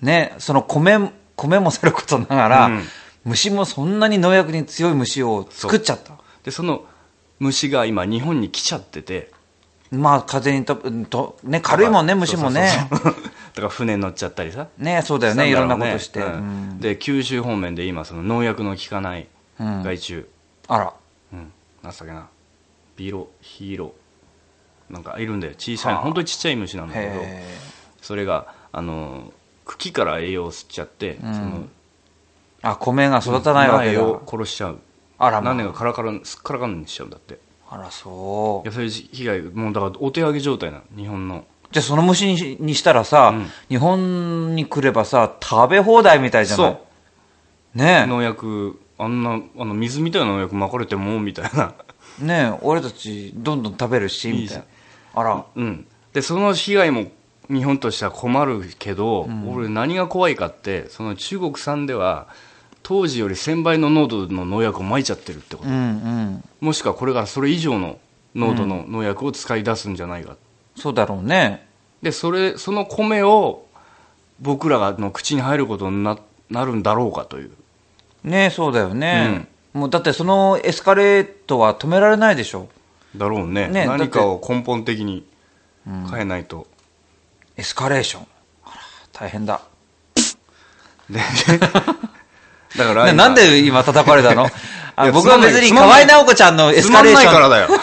[0.00, 2.82] ね、その米米もさることながら、うん。
[3.24, 6.14] 虫もそんなに農薬に強い虫を作っちゃった。
[6.44, 6.84] でその
[7.38, 9.30] 虫が今日本に来ちゃってて。
[9.90, 10.76] まあ風にと
[11.08, 12.88] と、ね、軽いもんね虫もね。
[12.90, 13.24] そうそうそう
[13.58, 14.68] だから船に乗っちゃったりさ。
[14.78, 15.50] ねそうだよね。
[15.50, 16.26] いろんなことして、うん。
[16.26, 16.38] う
[16.74, 16.80] ん。
[16.80, 19.26] で九州方面で今その農薬の効かない
[19.58, 19.82] うん。
[19.82, 20.26] 害虫、
[20.68, 20.94] あら。
[21.32, 21.38] うん、
[21.82, 22.28] なんだっけな。
[22.96, 23.94] ビロヒーロ
[24.88, 25.54] なんかいるんだよ。
[25.58, 26.02] 小さいはあ。
[26.04, 27.06] 本当にちっちゃい虫なんだけど。
[27.06, 27.44] へ
[28.00, 29.32] それがあの
[29.64, 31.18] 茎から栄養を吸っちゃって、ん。
[31.18, 31.78] そのえ
[32.62, 34.78] あ米が育たないわけだ、苗を殺しちゃう。
[35.18, 35.54] あらまあ。
[35.54, 37.34] 何年かカラカラすっからかんにしちゃうんだって。
[37.34, 37.36] い
[37.70, 38.68] あらそう。
[38.68, 40.84] やそういう被害もうだからお手上げ状態なの。
[40.96, 43.46] 日本のじゃあその虫ににしたらさ、うん。
[43.68, 46.78] 日本に来ればさ食べ放題みたいじゃない？
[47.74, 51.74] ね農薬あんなあの水みたいな農薬巻かれてもみたいな。
[52.20, 54.64] えねえ俺たちどんどん食べるしみたいな。
[55.14, 55.44] あら。
[55.54, 55.86] うん。
[56.12, 57.06] でその被害も
[57.48, 62.28] 日本としては困るけど、俺何が怖いかってその中国産では
[62.82, 66.44] 当時より1000倍の濃度の農薬を撒いちゃってるってこと、うんうん。
[66.60, 67.98] もしくはこれからそれ以上の
[68.34, 70.36] 濃度の農薬を使い出すんじゃないか、
[70.78, 71.66] そうだろうね。
[72.02, 73.66] でそれその米を
[74.40, 76.18] 僕らがの口に入ることにな
[76.50, 77.50] なるんだろうかという。
[78.24, 82.68] ねそうだよね、もうだってそのエスカレートは止められないでしょ。
[83.16, 83.68] だろうね。
[83.68, 85.24] ね何かを根本的に
[85.84, 86.66] 変えないと、
[87.56, 88.26] エスカレーション。
[88.64, 88.80] あら
[89.12, 89.62] 大変だ。
[91.10, 91.20] で
[92.76, 94.48] だからななんで今叩かれたの？
[95.12, 97.76] 僕は別に河合直子ちゃんのエスカレーションつまんないから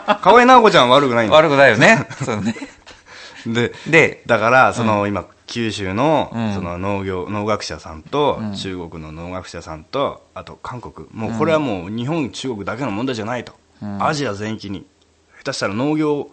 [0.00, 0.16] だよ。
[0.22, 2.06] 河合直子ちゃんは悪くないんだよ悪くないよね。
[2.24, 2.54] そうね。
[3.46, 6.54] ででだからその、今九州の,、ん。
[6.54, 11.06] その農業農学者さんと、中国の農学者さんとあと韓国。
[11.12, 13.52] もうこれはもう日本中国だけの問題じゃないと、
[13.98, 14.86] アジア全域に。
[15.38, 16.28] 下手したら農業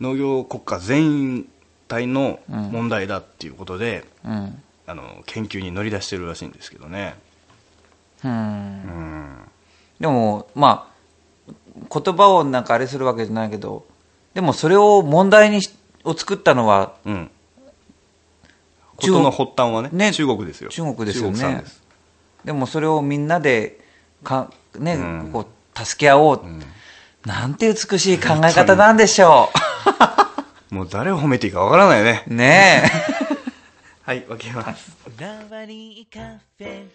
[0.00, 1.46] 農業国家全
[1.88, 7.14] 体の問題だっていうことで、うんあの研究に乗り出してるらしいんですけどね。
[8.24, 9.36] うん。
[10.00, 10.92] でもま
[11.48, 11.52] あ
[12.02, 13.86] 言葉をなんかあれするわけじゃないけど
[14.34, 17.30] でもそれを問題にしを作ったのはうん。
[18.98, 20.70] 中国事の発端はねね中国ですよ。
[20.70, 21.64] 中国ですよね。
[22.44, 23.80] でもそれをみんなで
[24.22, 25.30] か、ねうん。
[25.32, 26.42] こう助け合おう、
[27.24, 29.50] なんて美しい考え方なんでしょ
[30.70, 32.24] もう誰を褒めていいかわからないね。
[32.28, 32.90] うね
[34.02, 36.86] はい分けますフラワリーカフェ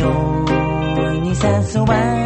[0.02, 0.44] の
[0.96, 2.21] 匂いに誘われ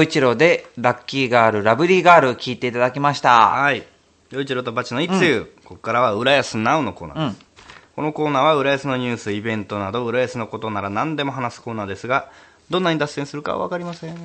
[0.00, 3.50] 陽一郎でラッキーガール、ラブリーガール聞いていただきました。
[3.50, 3.84] はい。
[4.30, 7.46] 洋一郎とバチの一通、ここからは浦安ナウのコーナーです。
[7.94, 12.30] このコーナーは浦安のニュース、イベントなど、浦安のことなら何でも話すコーナーですが、
[12.70, 14.16] どんなに脱線するかは分かりません。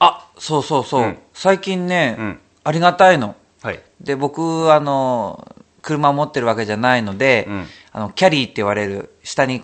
[0.00, 1.02] あ、そうそうそう。
[1.02, 3.36] うん最近ね、うんありがたいの。
[3.62, 3.80] はい。
[4.00, 9.62] で、僕、あの、車を持ってるわけじゃないので、うんあの、キャリーって言われる、下に、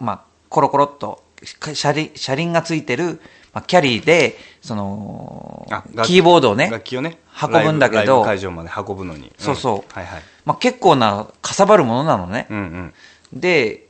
[0.00, 3.20] まあ、コロコロっと、車輪、車輪がついてる、
[3.52, 5.66] まあ、キャリーで、その
[6.04, 9.32] キーボードをね、楽器をね、運ぶんだけど会場まで運ぶのに。
[9.38, 10.22] そうそううんはいはい。
[10.44, 12.46] まあ、結構な、かさばるものなのね。
[12.50, 12.92] うん
[13.32, 13.40] うん。
[13.40, 13.86] で、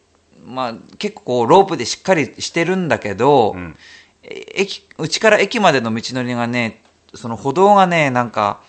[0.47, 3.77] まあ、結構ロープでしっかりしてるんだけど、うん
[4.23, 6.83] え駅、うちから駅までの道のりがね、
[7.15, 8.63] その歩道がね、なんか、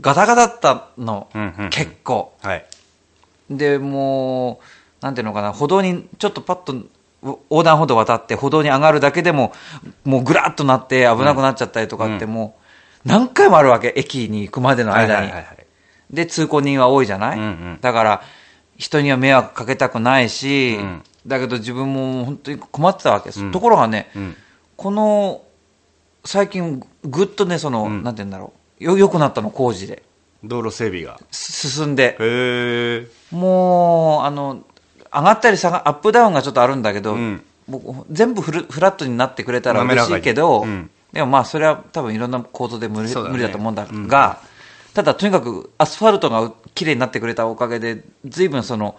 [0.00, 2.34] ガタガタだったの、うんうんうん結構。
[2.42, 2.66] はい。
[3.50, 4.60] で、も
[5.00, 6.88] う、なんていうのかな、歩道にちょっとパッとう
[7.22, 9.52] 横断歩道渡って歩道に上がるだけでも、
[10.04, 12.56] もうぐらっとなって危なくなっちゃったりとかっても
[13.04, 15.32] う、何回もあるわけ、駅に行くまでの間に。
[16.10, 18.22] で、通行人は多いじゃない、うんうんだから、
[18.76, 23.44] 人には迷惑かけたくないし、うんだけど自分も本当に困ってたわけです。
[23.44, 24.36] うんところがね、うん。
[24.76, 25.42] この
[26.24, 28.84] 最近ぐっとね、その、なんて言うんだろう。
[28.84, 30.02] よ、良くなったの、工事で。
[30.42, 31.20] 道路整備が。
[31.30, 32.16] す進んで。
[33.30, 34.64] もう、あの、
[35.14, 44.40] 上がったり下が、アップダウンがちょっとあるんだけど、んもう全部フルフラットになってくれたら嬉しいけど、うんでもまあそれは多分いろんな構造で無理,、だね無理だと思うんだが、
[44.94, 48.96] ただとにかくアスファルトが綺麗になってくれたおかげで、随分その、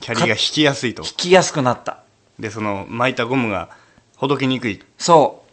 [0.00, 1.10] キャリーが引きやすいと引。
[1.16, 1.98] きやすくなった。
[2.38, 3.68] で、その、巻いたゴムが
[4.16, 4.82] ほどけにくい。
[4.98, 5.44] そ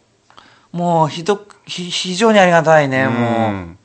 [0.72, 0.76] う。
[0.76, 3.76] もうひどく、ひ非常にありがたいね、もう。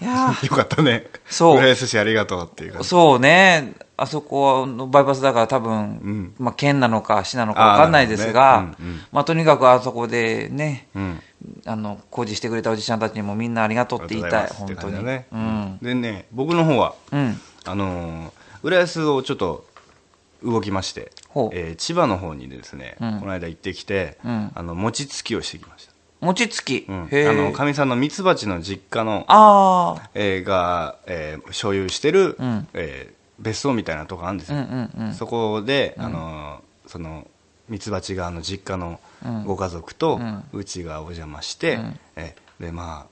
[0.00, 1.06] んいやー よかったね。
[1.28, 2.88] そう浦安市ありがとうっていう感じ。
[2.88, 11.22] そうね、あそこのバイパスだから多分、んまあ県なのか市なのかわかんないですが、ねうんうんまあとにかくあそこでね、うん。
[11.64, 14.96] あの、工事してくれたおじちゃんたちにもみんなありがとうって言いたい、本当に。
[14.96, 15.78] ありがとうん。
[15.80, 17.40] でね、僕の方は、うん。
[17.64, 18.30] あのー
[18.62, 19.64] 浦安をちょっと
[20.42, 21.12] 動きまして
[21.52, 25.85] えー千葉の方にですね、うんこの間行ってきて、うんあの餅つきをしてきました。
[26.20, 26.86] 餅つき。
[26.88, 27.02] うん。
[27.04, 30.10] あの、かみさんのミツバチの実家の、ああ。
[30.14, 34.56] えーが、えー所有してる、うんえー別荘みたいなとこあるんですよ。
[35.12, 37.26] そこで、あのーその、
[37.68, 40.18] ミツバチ側の実家のうんご家族と
[40.54, 43.06] うちがお邪魔して、うんえーで、ま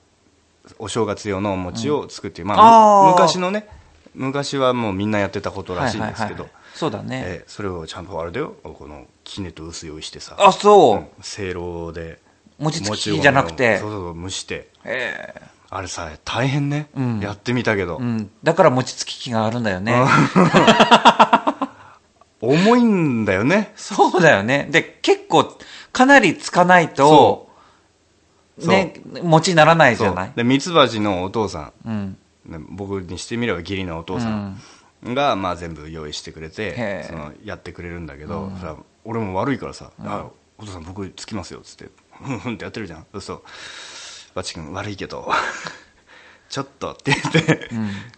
[0.67, 3.67] あ、お正月用のお餅を作っていう、まあーあ、昔のね、
[4.15, 7.21] 昔はもうみんなやってたことらしいんですけどそうだね。
[7.23, 10.97] えーそれをちゃんとあれだよ、この、きねと薄用意してさ、あ、そう。
[10.97, 12.17] うんせいろで、
[12.59, 13.79] 餅つきじゃなくて。
[13.79, 15.41] そうそう蒸して、へえ。
[15.69, 17.19] あれさ、大変ね、うん。
[17.19, 18.29] やってみたけど、うん。
[18.43, 19.93] だから餅つき機があるんだよね。
[22.41, 23.73] 重いんだよね。
[23.75, 24.67] そうだよね。
[24.69, 25.57] で、結構、
[25.91, 27.49] かなりつかないと、
[28.57, 30.31] ね、餅にならないじゃない？
[30.35, 31.93] で、ミツバチのお父さうん。
[31.93, 34.61] ん、ね僕にしてみれば義理のお父さん
[35.03, 40.25] が、まあ全部用意してくれへてえ、そのやってくれるんだけど、さ俺も悪いからさ、あ
[40.57, 41.89] お父さん僕つきますよ、つって、
[42.23, 43.05] ふんふんってやってるじゃん。
[43.13, 43.43] そうそう。
[44.33, 45.31] バチ君悪いけど、
[46.49, 47.69] ちょっとって言って、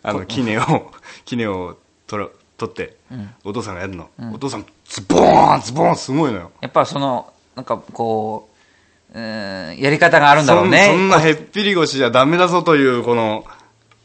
[0.03, 0.91] あの、キネを、
[1.25, 2.97] キネを取ら取って、
[3.43, 4.09] お父さんがやるの。
[4.33, 6.51] お父さん、ズボーンズボーンすごいのよ。
[6.61, 8.49] やっぱその、なんかこ
[9.13, 10.87] う、うーん、やり方があるんだろうね。
[10.87, 13.45] そんなへっぴり腰じゃダメだぞという、この、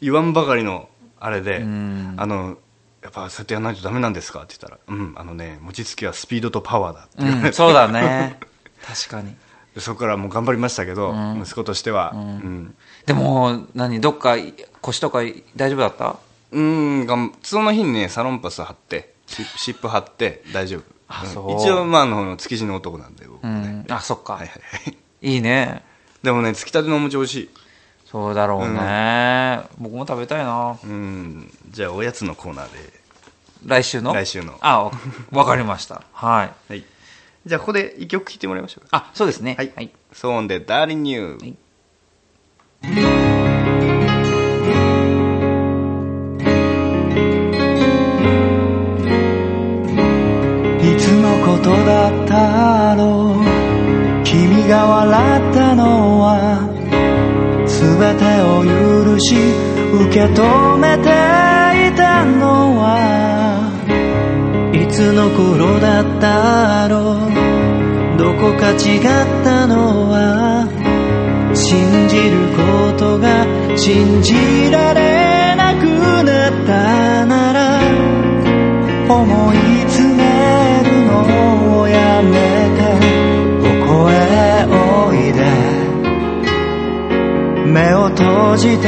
[0.02, 2.58] 言わんばかりの、あれで、んあの、
[3.02, 8.38] やっぱそうやってやらないとダメなんですかって言ったら、うん、あのね、餅つきはスピードとパワーだって言われて、うん、そうだね。
[8.86, 9.34] 確かに。
[9.74, 12.74] でそこからもう頑張りましたけど、息子としては、うん。
[13.06, 14.36] でも、何、どっか
[14.80, 15.20] 腰とか
[15.56, 16.16] 大丈夫だった？
[16.50, 20.80] うん、がんその日にね、サロンパス貼って、シ湿布貼って大丈夫。
[20.80, 23.50] んあそう一応、まあ、あの、築地の男なんで、僕ね。
[23.50, 23.86] ん。
[23.88, 24.34] あ、そっか。
[24.34, 24.96] はいはいはい。
[25.34, 25.82] いいね。
[26.22, 27.50] でもね、つきたてのお餅美味しい。
[28.06, 29.62] そうだろうね。
[29.78, 30.76] 僕も食べたいな。
[30.84, 33.02] うん、じゃあおやつのコーナーで。
[33.64, 34.12] 来週の？
[34.12, 34.92] 来週のあ、わ
[35.30, 36.02] わかりました。
[36.12, 36.52] はい。
[36.68, 36.84] はい。
[37.44, 38.96] じゃあここで一曲聴いてもらいましょうか。
[38.96, 39.56] あ、そうですね。
[39.58, 39.72] はい。
[39.74, 39.90] はい。
[40.12, 41.40] ソーンでダーリンニュー。
[41.40, 41.56] はい
[50.82, 56.60] いつのことだったろう君が笑ったのは
[57.66, 58.64] 全てを
[59.14, 59.36] 許し
[59.94, 61.31] 受け止めて
[65.02, 67.32] つの頃だったろう。
[68.16, 69.02] どこか違っ
[69.42, 70.68] たのは
[71.54, 73.44] 信じることが
[73.76, 75.86] 信じられなく
[76.22, 77.80] なったなら
[79.08, 79.56] 思い
[79.90, 80.22] 詰め
[80.84, 82.38] るのをやめ
[82.78, 82.80] て
[83.60, 84.14] ここへ
[84.70, 85.40] おいで。
[87.66, 88.86] 目を閉じて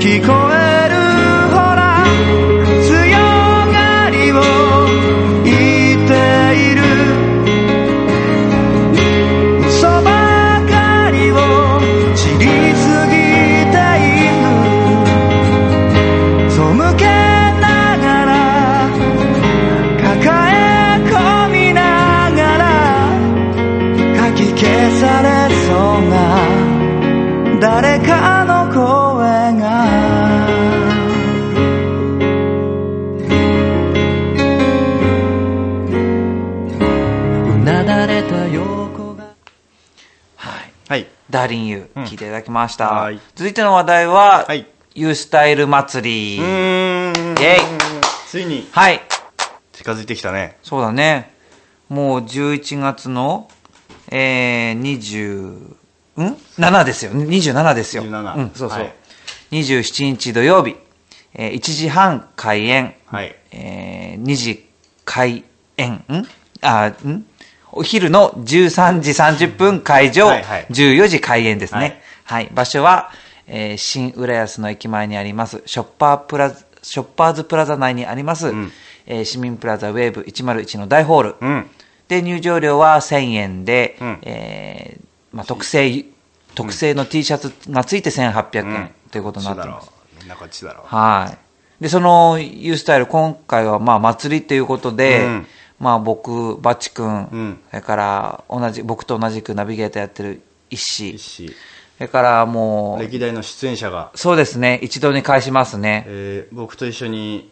[0.00, 0.65] 聞こえ
[41.46, 42.90] ダーリンユー、聞いていただきました。
[42.90, 46.36] はい続いての話題は、はいユースタイル祭り。
[46.36, 47.60] イェイ
[48.28, 49.00] ついにはい。
[49.72, 50.56] 近づいてきたね。
[50.62, 51.34] そうだね。
[51.90, 53.48] もう11月の、
[54.10, 57.12] えー、20、ん ?7 ですよ。
[57.12, 58.02] 27ですよ。
[58.04, 58.78] 27うん、そうそう。
[58.80, 58.94] はい
[59.52, 60.76] 27日土曜日、
[61.34, 63.36] えー1時半開演、はい。
[63.52, 64.66] えー2時
[65.04, 65.44] 開
[65.76, 66.26] 演、ん？
[66.62, 67.24] あ、ん？
[67.76, 72.00] お昼の13時30分会場、はいはい14時開演ですね。
[72.24, 72.48] ははいい。
[72.52, 73.10] 場所は、
[73.46, 78.48] えー新浦安の駅前にあります、ショッパープラザ、ショッパーズプラザ内にあります、
[79.06, 81.34] えー市民プラザウェーブ101の大ホール。
[81.40, 81.70] うん。
[82.08, 86.04] で、入場料は1000円で、うんえーまあ、特製、
[86.54, 89.90] 特製の T シャツがついて1800円ということになってます。
[90.20, 90.86] みんなこっちだろう。
[90.86, 91.82] はい。
[91.82, 95.46] で、その U スタイル、今回はまあ祭りということで、うん
[95.78, 106.04] まあ僕、バチ君、んそれから同じ、僕と同じくナビゲーターやってる石、石それからもう、歴代の出演者が、そうですね、一度に返しますね。
[106.06, 107.50] えー僕と一緒に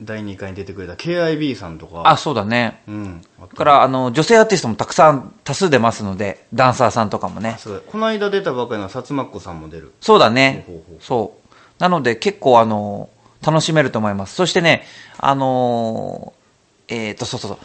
[0.00, 2.82] 第2回に出てくれた KIB さんとか、あ、そうだね。
[2.88, 3.22] うん。
[3.54, 7.56] から、あの、女性アーティストもたくさん、多数出ますので、ダンサーさんとかもね。
[7.58, 9.92] そうこの間出たばかりの薩摩っ子さんも出る。
[10.00, 11.02] そうだねほうほうほう。
[11.02, 11.82] そう。
[11.82, 13.10] なので結構あの、
[13.44, 14.34] 楽しめると思います。
[14.34, 14.84] そしてね、
[15.18, 16.41] あのー
[16.92, 17.58] えっ、と、そうそうそう。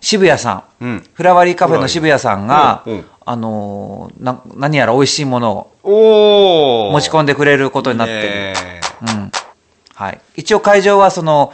[0.00, 8.20] 渋谷さん,、うんフラワリーカフェの渋谷さんが、うんうんあのーな、何やら美味しいものおを持ち込んでくれることになってる。
[8.20, 9.32] ねうん。
[9.94, 10.20] はい。
[10.34, 11.52] 一応会場はその、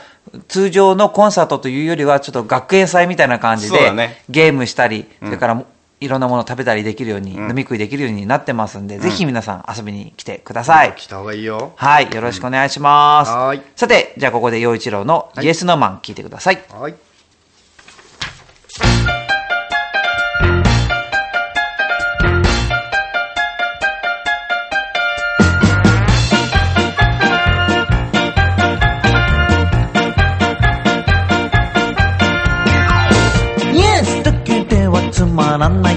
[0.48, 5.62] 通常のコンサートというよりは、ちょっと学園祭みたいな感じで、ねゲームしたり、それから
[6.00, 10.94] いろんなものを食べたりできるように、飲み食いできるようになってますんで、ぜひ皆さん遊びに来てください。
[10.96, 11.72] 来た方がいいよ。
[11.76, 12.12] はい。
[12.12, 13.32] よろしくお願いします。
[13.32, 16.62] はーいさて、じゃあここで陽一郎のイエスノーマン聞いてください。
[16.70, 16.94] はい。
[33.74, 35.87] イエスだけではつまらな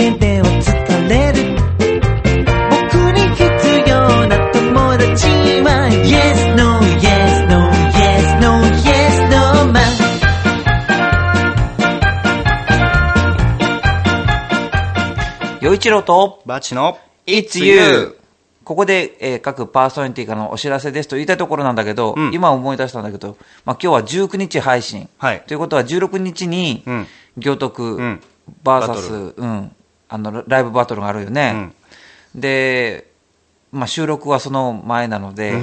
[0.00, 0.08] 僕
[3.12, 3.44] に必
[3.86, 5.26] 要な友達
[5.60, 9.84] は Yes, no, yes, no, yes, no, yes, no, man
[15.60, 18.16] 陽一郎と、バチの It's You!
[18.64, 22.32] ここで、えー各パーソナリティからのお知らせですと言いたいところなんだけど、うん。
[22.32, 23.36] 今思い出したんだけど、
[23.66, 25.10] まあ、今日は19日配信。
[25.18, 25.42] はい。
[25.46, 28.22] ということは16日にうん、行徳ん。
[28.62, 29.72] バーサバトス、うん、
[30.10, 31.72] あの、ライブバトルがあるよね。
[32.34, 33.10] で、
[33.72, 35.54] まあ、収録はその前なので、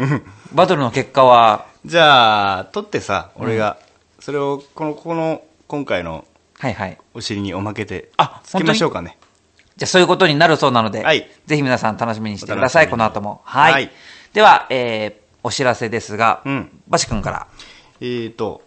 [0.52, 3.76] バトルの結果は、じゃあ、撮ってさ、俺が、
[4.18, 6.24] それを、この、この、今回の
[6.58, 6.98] はいはい。
[7.14, 9.16] お尻におまけて、あつけましょうかね。
[9.76, 13.40] じゃあそういうことになるそうなので、はいぜひ皆さん楽しみにしてください、この後も。
[13.44, 13.72] はい。
[13.72, 13.90] はい
[14.34, 17.46] では、えー、お知らせですが、うんバシ君から、
[18.00, 18.62] えーと、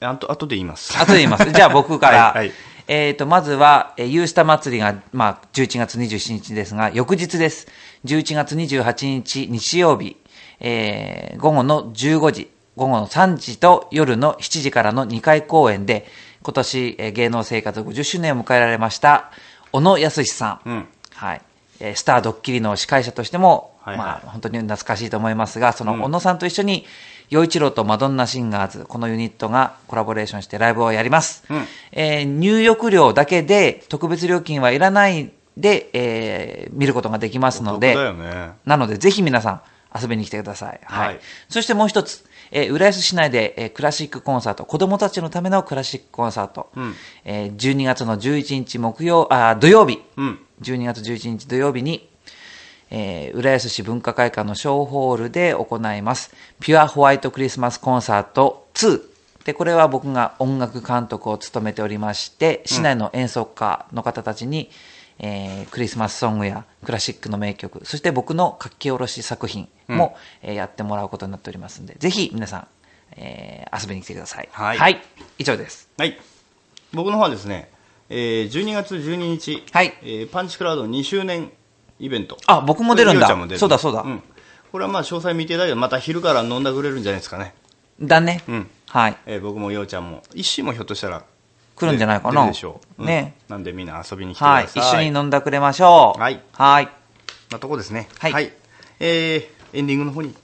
[0.00, 0.96] あと、後で言います。
[0.98, 1.50] 後で言います。
[1.50, 7.68] じゃあ僕から、はいはいえーと、まずは、えーユースタ祭りが、まあ、11月27日ですが、翌日です。
[8.06, 10.16] 11月28日日曜日、
[10.60, 16.06] えー午後の15時、午後の3時と夜の7時からの2回公演で、
[16.42, 19.30] 今年、えー芸能生活50周年を迎えられました、
[19.72, 20.68] 小野康さん。
[20.68, 21.42] うんはい。
[21.80, 26.84] えースタードッキリの司会者としても、はいはいまあ、本当に懐かしいと思いますが、その小野さんと一緒に、
[27.30, 31.44] 陽一郎とマドンナシンガーズ、このユニットがコラボレーションしてライブをやります。
[31.48, 38.50] うんえー入浴料だけで、特別料金はいらないで、えー見ることができますので、ね。
[38.66, 39.60] なので、ぜひ皆さん、
[40.00, 40.80] 遊びに来てください。
[40.84, 41.06] はい。
[41.08, 50.38] はいそしてもう一つ、えー浦安市内で、えークラシックコンサート、子供たちのためのクラシックコンサート、うんえー12月の11日木曜、あー土曜日、うん。
[50.62, 52.09] 12月11日土曜日に、
[52.90, 56.32] えー浦安市文化会館の小ホールで行います。
[56.60, 59.02] ピュアホワイトクリスマスコンサート2。
[59.44, 64.70] で、これは僕が音楽監督を務めておりまして、市内の演奏家の方たちに、
[65.18, 72.66] えークリスマスソングやクラシックの名曲、そして僕の書き下ろし作品も、えーやってもらうことになっておりますので、ぜひ皆さん、
[73.12, 74.48] えー遊びに来てください。
[74.52, 75.00] はい
[75.38, 75.88] 以上です。
[75.96, 76.18] はい。
[76.92, 77.70] 僕の方はですね、
[78.08, 81.52] えー12月12日、はいえーパンチクラウド2周年
[82.00, 82.36] イベント。
[82.46, 84.22] あ僕も出るんだようちゃも出るそうだそうだん。
[84.72, 87.54] これはまあ詳細未定だけど、また昼から飲んだくれるんじゃないですかね。
[88.00, 88.42] だね。
[88.48, 88.70] うん。
[88.88, 89.16] はい。
[89.26, 90.22] えー僕もようちゃんも。
[90.34, 91.22] 一周もひょっとしたら。
[91.76, 92.42] 来るんじゃないか出な。
[92.46, 93.02] るでしょう。
[93.02, 93.36] うんね。
[93.48, 94.52] なんでみんな遊びに来てくださ。
[94.52, 94.66] はいい。
[94.66, 96.20] 一緒に飲んだくれましょう。
[96.20, 96.88] はいはい。
[97.50, 98.08] なとこですね。
[98.18, 98.52] はい
[99.00, 100.34] えー、エンディングの方に。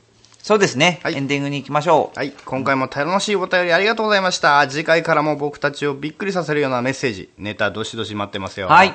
[0.43, 1.01] そうですね。
[1.03, 2.19] はいエンディングに行きましょう。
[2.19, 2.33] はい。
[2.45, 4.67] 今回も楽しいお便りありがとうございました。
[4.69, 8.69] 次回からも僕たちをびっくりさせるようなメッセージ、ネタどしどし待ってますよ。
[8.69, 8.95] はい。。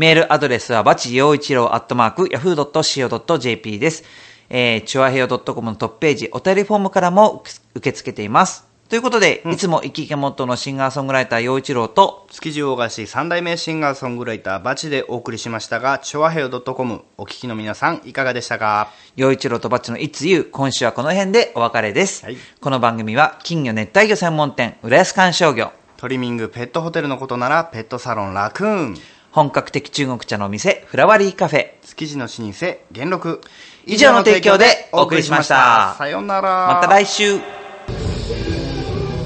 [0.00, 4.02] メールアドレスは、バチ陽一郎アットマーク、yahoo.co.jp です。
[4.48, 7.44] えー、チュアヘヨ .com のトップページ、お便りフォームからも
[7.74, 8.64] 受け付けています。
[8.88, 18.90] ということで、いつも生き生きモットーのシンガーソングライター陽一郎と、築地大菓子三代目シンガーソングライターバチでお送りしましたが、チョアヘヨ .com お聞きの皆さんいかがでしたか？
[19.16, 22.24] 陽一郎とバッチのいつゆ今週はこの辺でお別れです。
[22.24, 28.96] はいこの番組は、金魚熱帯魚専門店、浦安観賞魚、トリミングペットホテルのことならペットサロンラクーン、
[29.32, 33.40] 本格的中国茶のお店、フラワリーカフェ、築地の老舗元禄。
[33.86, 36.66] 以上の提供でお送りしましたさようなら。
[36.74, 37.38] また来週。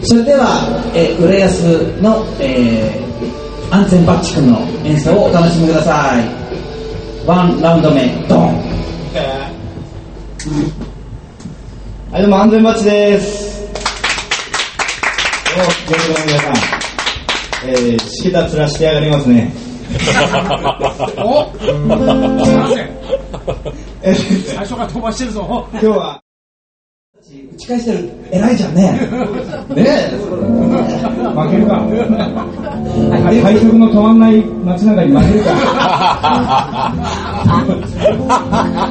[0.03, 1.63] それでは、えー、浦安
[2.03, 6.25] の、えー、安全バッチ君の演奏をお楽しみください。
[7.27, 8.47] ワンラウンド目、ドン。
[12.13, 13.67] はい、どうも、安全バッチです。
[15.57, 16.55] どうも、現場の皆さん。
[17.67, 19.74] えー、しけた面してやがりますね。
[21.19, 21.73] おすい
[22.57, 22.91] ません
[24.03, 24.15] えー、
[24.47, 26.21] 最初から飛ばしてるぞ今日は、
[27.55, 28.83] 打ち返してる、偉いじゃんね。
[28.83, 28.97] ね
[29.79, 30.11] え。
[30.11, 31.75] 負けるか。
[31.81, 36.93] はい、快速の止まんない街中に負けるか。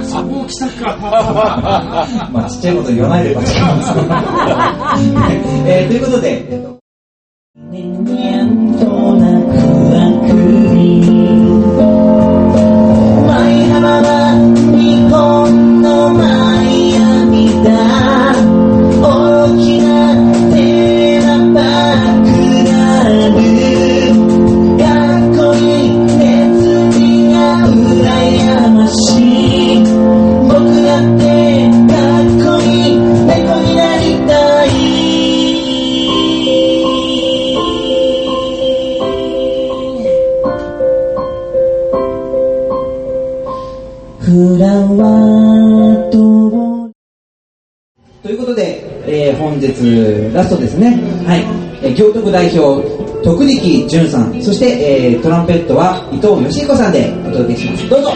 [0.04, 0.97] そこを来たか
[2.32, 3.91] まあ、ちっちゃいこと言わないでバッチ君です。
[5.68, 52.83] えー、ということで、えっとー行徳代表、
[53.23, 54.65] 徳力淳さん、そして、
[55.11, 57.89] えートランペットは伊藤義彦さんでお届けします。
[57.89, 58.11] どうぞ。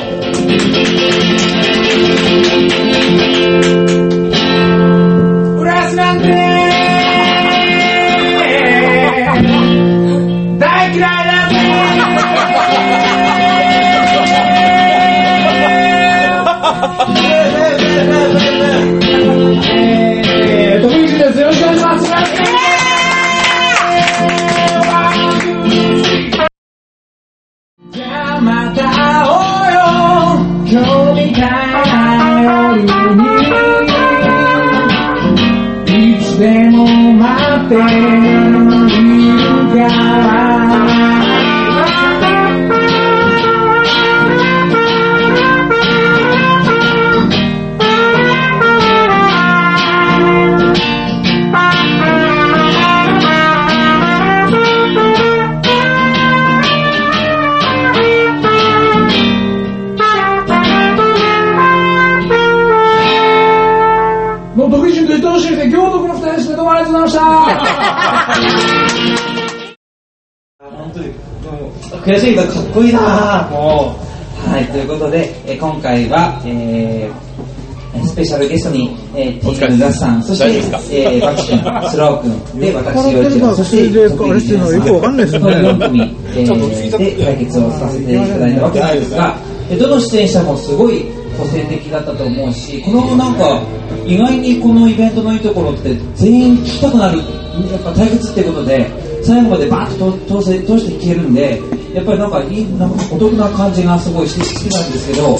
[5.59, 6.27] 浦安なんて
[10.59, 11.57] 大嫌いだぜ
[20.49, 21.39] えー、徳光です。
[21.39, 22.76] よろしくお願いします。
[72.07, 73.49] 悔しいけどかっこいいな。
[73.49, 73.93] ぁも
[74.45, 74.49] う。
[74.49, 77.27] はい、ということで、えー今回は、えー
[78.05, 80.45] スペシャルゲストに、えー、ティーン・ザさん、そして、
[80.95, 81.57] えー、バキ君、
[81.89, 82.21] スロー
[82.53, 85.51] 君、で、私、洋一郎、そして、あれしてるのよくわかんないですね。
[85.51, 89.35] 4組、えー、で、対決をさせていただいたわけなんですが、
[89.71, 91.05] えーどの出演者もすごい
[91.37, 93.61] 個性的だったと思うし、このなんか、
[94.05, 97.23] 意外にこのイベントのいいところって、全員聞きたくなる、や
[97.77, 98.87] っぱ対決っていうことで、
[99.23, 101.59] 最後までバーッと通せ通して聞けるんで、
[101.97, 105.31] やっぱりなんかいい、なんかお得な感じがすごいして好きなんですけど、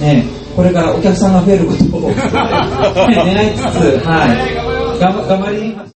[0.00, 0.24] ね、
[0.56, 4.24] これからお客さんが増えることを願いつつ、は
[4.96, 5.95] い、頑張頑張ります。